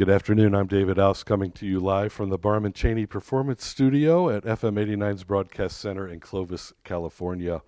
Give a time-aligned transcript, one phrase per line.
[0.00, 0.54] Good afternoon.
[0.54, 4.82] I'm David Aus coming to you live from the Barman Cheney Performance Studio at FM
[4.82, 7.60] 89's Broadcast Center in Clovis, California.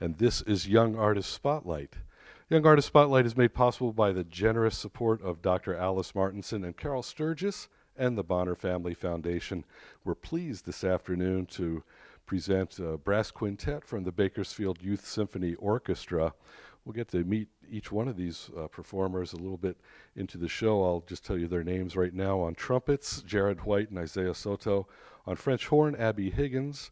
[0.00, 1.94] And this is Young Artist Spotlight.
[2.50, 5.76] Young Artist Spotlight is made possible by the generous support of Dr.
[5.76, 9.64] Alice Martinson and Carol Sturgis and the Bonner Family Foundation.
[10.04, 11.84] We're pleased this afternoon to
[12.26, 16.34] present a brass quintet from the Bakersfield Youth Symphony Orchestra.
[16.84, 19.76] We'll get to meet each one of these uh, performers a little bit
[20.14, 20.84] into the show.
[20.84, 22.40] I'll just tell you their names right now.
[22.40, 24.86] On trumpets, Jared White and Isaiah Soto.
[25.26, 26.90] On French horn, Abby Higgins.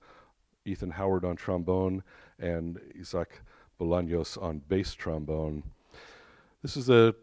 [0.64, 2.02] Ethan Howard on trombone,
[2.38, 3.42] and Isaac
[3.78, 5.62] Bolaños on bass trombone.
[6.62, 7.14] This is a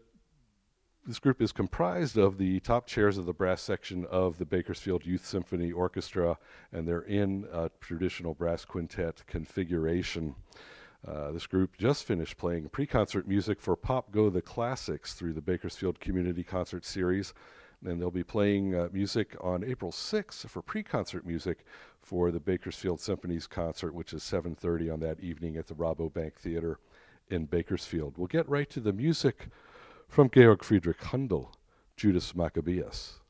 [1.04, 5.04] this group is comprised of the top chairs of the brass section of the Bakersfield
[5.04, 6.38] Youth Symphony Orchestra,
[6.72, 10.36] and they're in a traditional brass quintet configuration.
[11.06, 15.32] Uh, this group just finished playing pre concert music for Pop Go the Classics through
[15.32, 17.34] the Bakersfield Community Concert Series.
[17.84, 21.64] And they'll be playing uh, music on April 6th for pre concert music
[22.00, 26.78] for the Bakersfield Symphonies concert, which is 7.30 on that evening at the Rabobank Theater
[27.28, 28.16] in Bakersfield.
[28.16, 29.48] We'll get right to the music
[30.08, 31.52] from Georg Friedrich Handel,
[31.96, 33.21] Judas Maccabeus.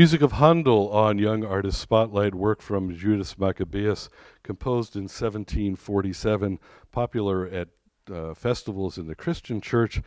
[0.00, 4.08] Music of Handel on Young Artist Spotlight, work from Judas Maccabeus,
[4.42, 6.58] composed in 1747,
[6.90, 7.68] popular at
[8.10, 10.00] uh, festivals in the Christian church.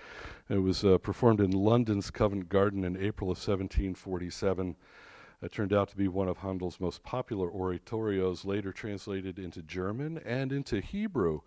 [0.49, 4.75] It was uh, performed in London's Covent Garden in April of 1747.
[5.43, 10.17] It turned out to be one of Handel's most popular oratorios, later translated into German
[10.25, 11.41] and into Hebrew.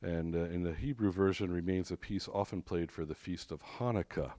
[0.00, 3.62] And uh, in the Hebrew version remains a piece often played for the Feast of
[3.62, 4.32] Hanukkah.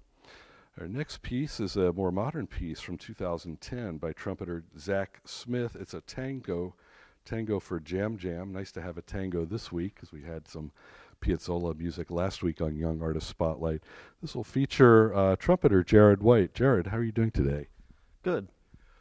[0.79, 5.75] Our next piece is a more modern piece from 2010 by trumpeter Zach Smith.
[5.77, 6.75] It's a tango,
[7.25, 8.53] tango for Jam Jam.
[8.53, 10.71] Nice to have a tango this week because we had some
[11.21, 13.83] Piazzolla music last week on Young Artist Spotlight.
[14.21, 16.53] This will feature uh, trumpeter Jared White.
[16.53, 17.67] Jared, how are you doing today?
[18.23, 18.47] Good.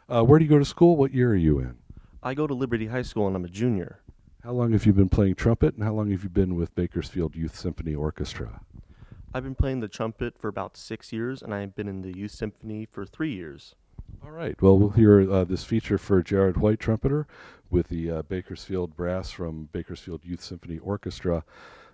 [0.08, 0.96] Uh, where do you go to school?
[0.96, 1.76] What year are you in?
[2.20, 4.00] I go to Liberty High School and I'm a junior.
[4.42, 7.36] How long have you been playing trumpet and how long have you been with Bakersfield
[7.36, 8.60] Youth Symphony Orchestra?
[9.32, 12.32] I've been playing the trumpet for about six years, and I've been in the youth
[12.32, 13.76] symphony for three years.
[14.24, 14.60] All right.
[14.60, 17.26] Well, we'll hear uh, this feature for Jared White, trumpeter,
[17.70, 21.44] with the uh, Bakersfield Brass from Bakersfield Youth Symphony Orchestra.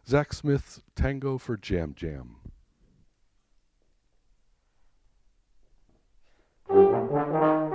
[0.08, 2.36] Zach Smith's Tango for Jam Jam.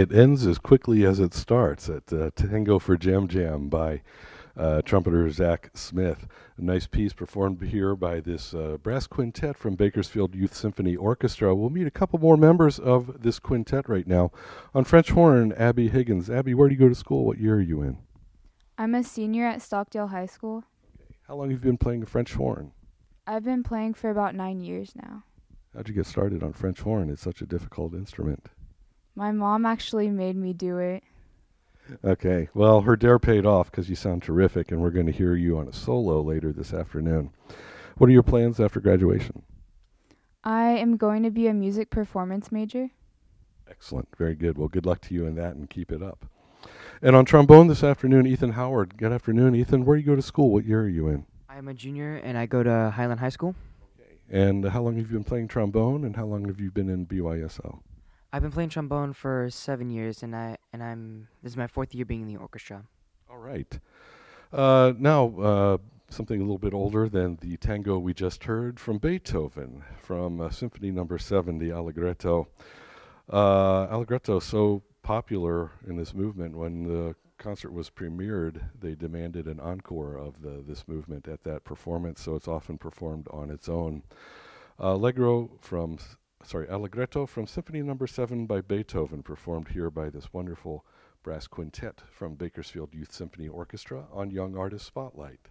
[0.00, 4.00] It ends as quickly as it starts at uh, Tango for Jam Jam by
[4.56, 6.26] uh, trumpeter Zach Smith.
[6.56, 11.54] A nice piece performed here by this uh, brass quintet from Bakersfield Youth Symphony Orchestra.
[11.54, 14.32] We'll meet a couple more members of this quintet right now.
[14.74, 16.30] On French horn, Abby Higgins.
[16.30, 17.26] Abby, where do you go to school?
[17.26, 17.98] What year are you in?
[18.78, 20.64] I'm a senior at Stockdale High School.
[21.28, 22.72] How long have you been playing the French horn?
[23.26, 25.24] I've been playing for about nine years now.
[25.74, 27.10] How'd you get started on French horn?
[27.10, 28.48] It's such a difficult instrument.
[29.20, 31.02] My mom actually made me do it.
[32.02, 32.48] Okay.
[32.54, 35.58] Well, her dare paid off because you sound terrific, and we're going to hear you
[35.58, 37.30] on a solo later this afternoon.
[37.98, 39.42] What are your plans after graduation?
[40.42, 42.88] I am going to be a music performance major.
[43.68, 44.08] Excellent.
[44.16, 44.56] Very good.
[44.56, 46.24] Well, good luck to you in that and keep it up.
[47.02, 48.96] And on trombone this afternoon, Ethan Howard.
[48.96, 49.84] Good afternoon, Ethan.
[49.84, 50.50] Where do you go to school?
[50.50, 51.26] What year are you in?
[51.46, 53.54] I'm a junior and I go to Highland High School.
[54.00, 54.14] Okay.
[54.30, 57.04] And how long have you been playing trombone and how long have you been in
[57.04, 57.80] BYSO?
[58.32, 61.94] I've been playing trombone for seven years, and I and I'm this is my fourth
[61.94, 62.84] year being in the orchestra.
[63.28, 63.78] All right.
[64.52, 65.78] Uh, now, uh,
[66.10, 70.50] something a little bit older than the tango we just heard from Beethoven, from uh,
[70.50, 72.48] Symphony Number Seven, the Allegretto.
[73.32, 79.60] Uh, Allegretto, so popular in this movement, when the concert was premiered, they demanded an
[79.60, 84.02] encore of the, this movement at that performance, so it's often performed on its own.
[84.78, 85.98] Allegro from
[86.42, 88.12] sorry, Allegretto from Symphony Number no.
[88.12, 90.84] 7 by Beethoven, performed here by this wonderful
[91.22, 95.48] brass quintet from Bakersfield Youth Symphony Orchestra on Young Artist Spotlight.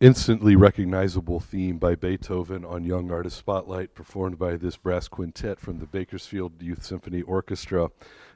[0.00, 5.78] Instantly recognizable theme by Beethoven on Young Artist Spotlight, performed by this brass quintet from
[5.78, 7.90] the Bakersfield Youth Symphony Orchestra,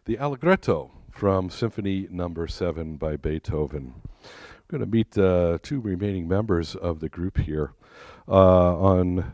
[0.05, 3.95] the Allegretto from Symphony Number Seven by Beethoven.
[4.69, 7.73] We're going to meet uh, two remaining members of the group here
[8.29, 9.33] uh, on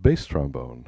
[0.00, 0.86] bass trombone,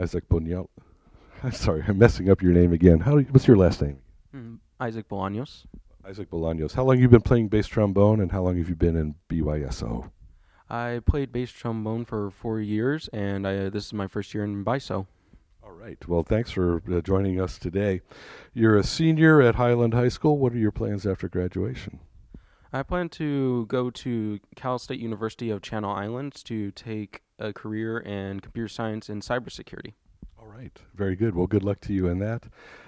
[0.00, 0.68] Isaac Bunyal.
[1.44, 2.98] I'm sorry, I'm messing up your name again.
[2.98, 3.18] How?
[3.18, 4.00] You, what's your last name?
[4.34, 5.64] Mm, Isaac Bolaños.
[6.06, 6.72] Isaac Bolaños.
[6.72, 9.16] How long have you been playing bass trombone, and how long have you been in
[9.28, 10.10] BYSO?
[10.70, 14.64] I played bass trombone for four years, and I, this is my first year in
[14.64, 15.06] BYSO.
[15.64, 15.98] All right.
[16.06, 18.02] Well, thanks for uh, joining us today.
[18.54, 20.38] You're a senior at Highland High School.
[20.38, 21.98] What are your plans after graduation?
[22.72, 27.98] I plan to go to Cal State University of Channel Islands to take a career
[27.98, 29.94] in computer science and cybersecurity.
[30.56, 30.80] Right.
[30.94, 31.34] Very good.
[31.34, 32.44] Well, good luck to you in that.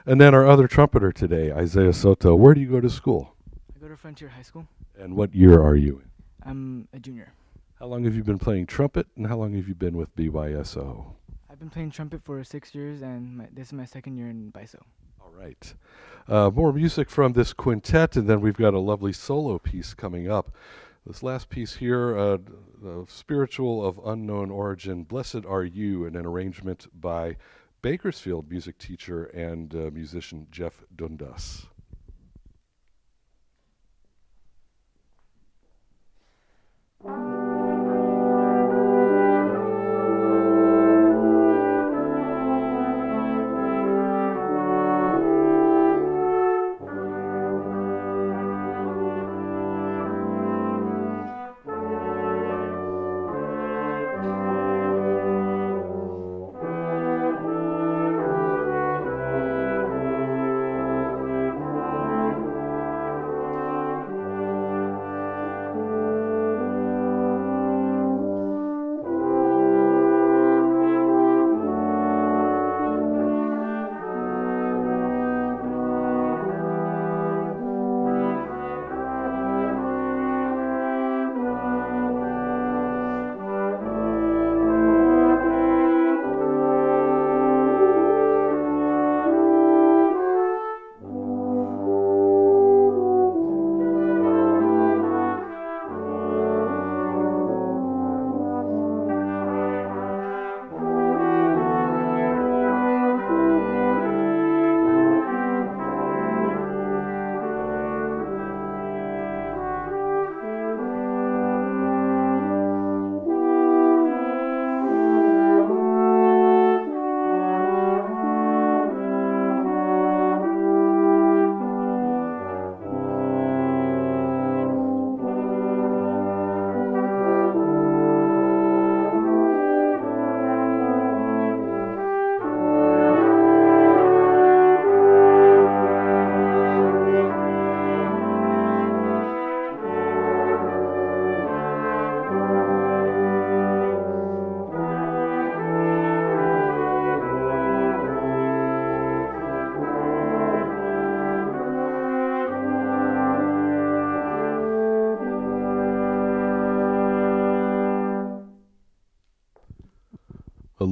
[0.07, 2.35] And then our other trumpeter today, Isaiah Soto.
[2.35, 3.35] Where do you go to school?
[3.77, 4.67] I go to Frontier High School.
[4.99, 6.11] And what year are you in?
[6.51, 7.31] I'm a junior.
[7.79, 11.13] How long have you been playing trumpet, and how long have you been with BYSO?
[11.51, 14.51] I've been playing trumpet for six years, and my, this is my second year in
[14.51, 14.81] BYSO.
[15.21, 15.75] All right.
[16.27, 20.31] Uh, more music from this quintet, and then we've got a lovely solo piece coming
[20.31, 20.53] up.
[21.07, 22.39] This last piece here, uh,
[22.83, 27.37] the spiritual of unknown origin, Blessed Are You, in an arrangement by
[27.81, 31.67] Bakersfield music teacher and uh, musician Jeff Dundas.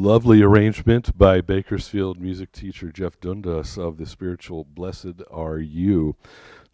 [0.06, 6.14] Lovely arrangement by Bakersfield music teacher Jeff Dundas of the spiritual Blessed Are You.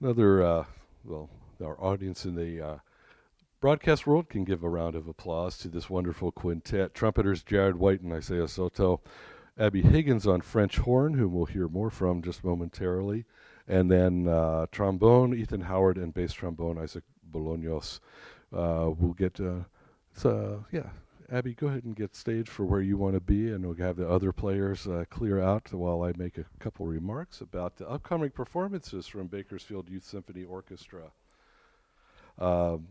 [0.02, 0.64] Another, uh,
[1.02, 1.30] well,
[1.64, 2.76] our audience in the uh,
[3.58, 6.92] broadcast world can give a round of applause to this wonderful quintet.
[6.92, 9.00] Trumpeters Jared White and Isaiah Soto.
[9.58, 13.24] Abby Higgins on French horn, whom we'll hear more from just momentarily.
[13.66, 17.98] And then uh, trombone, Ethan Howard, and bass trombone, Isaac Bolaños.
[18.54, 19.60] Uh, we'll get, uh,
[20.12, 20.90] so, yeah,
[21.32, 23.96] Abby, go ahead and get staged for where you want to be, and we'll have
[23.96, 28.28] the other players uh, clear out while I make a couple remarks about the upcoming
[28.28, 31.10] performances from Bakersfield Youth Symphony Orchestra.
[32.38, 32.88] Um,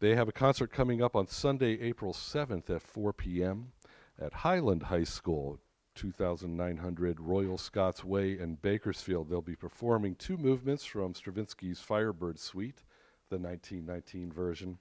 [0.00, 3.72] they have a concert coming up on Sunday, April 7th at 4 p.m.
[4.20, 5.58] at Highland High School,
[5.94, 9.30] 2900 Royal Scots Way in Bakersfield.
[9.30, 12.82] They'll be performing two movements from Stravinsky's Firebird Suite,
[13.30, 14.76] the 1919 version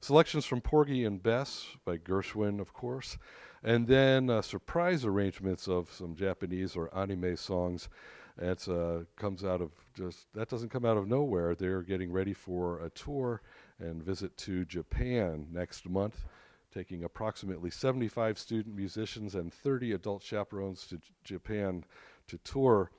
[0.00, 3.18] Selections from Porgy and Bess by Gershwin, of course,
[3.64, 7.88] and then uh, surprise arrangements of some Japanese or anime songs.
[8.36, 11.56] That uh, comes out of just that doesn't come out of nowhere.
[11.56, 13.42] They're getting ready for a tour
[13.80, 16.24] and visit to Japan next month,
[16.72, 21.84] taking approximately 75 student musicians and 30 adult chaperones to J- Japan
[22.28, 22.92] to tour.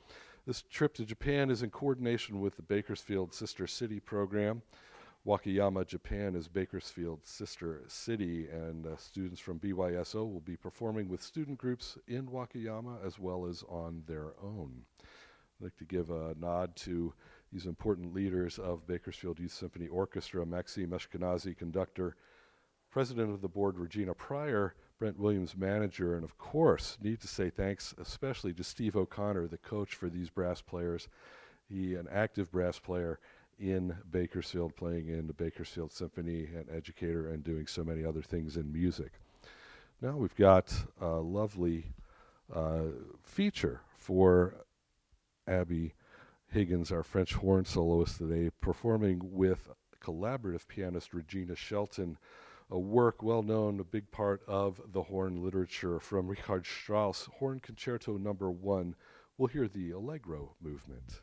[0.46, 4.62] This trip to Japan is in coordination with the Bakersfield Sister City program
[5.27, 11.21] Wakayama, Japan is Bakersfield's sister city, and uh, students from BYSO will be performing with
[11.21, 14.71] student groups in Wakayama as well as on their own.
[15.01, 17.13] I'd like to give a nod to
[17.51, 22.15] these important leaders of Bakersfield Youth Symphony Orchestra Maxime Ashkenazi, conductor,
[22.89, 27.49] president of the board Regina Pryor, Brent Williams, manager, and of course, need to say
[27.49, 31.09] thanks especially to Steve O'Connor, the coach for these brass players.
[31.67, 33.19] He, an active brass player
[33.59, 38.57] in Bakersfield, playing in the Bakersfield Symphony, and educator, and doing so many other things
[38.57, 39.11] in music.
[40.01, 41.91] Now we've got a lovely
[42.53, 42.83] uh,
[43.21, 44.55] feature for
[45.47, 45.93] Abby
[46.51, 49.69] Higgins, our French horn soloist today, performing with
[50.01, 52.17] collaborative pianist Regina Shelton,
[52.71, 57.59] a work well known, a big part of the horn literature from Richard Strauss, Horn
[57.59, 58.95] Concerto Number One.
[59.37, 61.21] We'll hear the Allegro movement.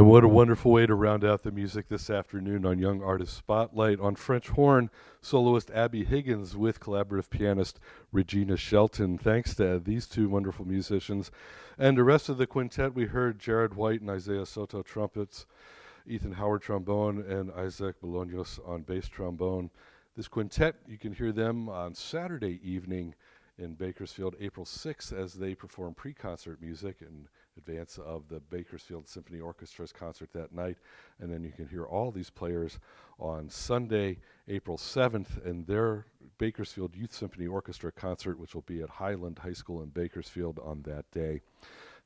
[0.00, 3.36] And what a wonderful way to round out the music this afternoon on Young Artist
[3.36, 4.00] Spotlight.
[4.00, 4.88] On French horn,
[5.20, 7.78] soloist Abby Higgins with collaborative pianist
[8.10, 9.18] Regina Shelton.
[9.18, 11.30] Thanks to these two wonderful musicians.
[11.76, 15.44] And the rest of the quintet, we heard Jared White and Isaiah Soto trumpets,
[16.06, 19.68] Ethan Howard trombone, and Isaac Bolaños on bass trombone.
[20.16, 23.14] This quintet, you can hear them on Saturday evening
[23.58, 29.08] in Bakersfield, April 6th, as they perform pre concert music and advance of the Bakersfield
[29.08, 30.76] Symphony Orchestra's concert that night.
[31.20, 32.78] And then you can hear all these players
[33.18, 36.06] on Sunday, April 7th, in their
[36.38, 40.82] Bakersfield Youth Symphony Orchestra concert, which will be at Highland High School in Bakersfield on
[40.82, 41.40] that day.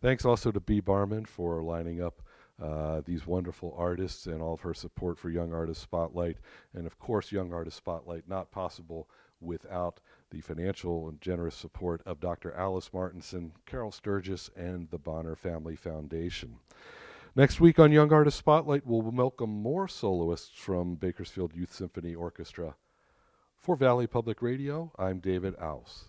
[0.00, 0.80] Thanks also to B.
[0.80, 2.22] Barman for lining up
[2.62, 6.36] uh, these wonderful artists and all of her support for Young Artist Spotlight.
[6.74, 9.08] And of course, Young Artist Spotlight not possible
[9.40, 10.00] without
[10.34, 12.52] the financial and generous support of Dr.
[12.54, 16.56] Alice Martinson, Carol Sturgis, and the Bonner Family Foundation.
[17.36, 22.74] Next week on Young Artist Spotlight, we'll welcome more soloists from Bakersfield Youth Symphony Orchestra.
[23.56, 26.06] For Valley Public Radio, I'm David Aus.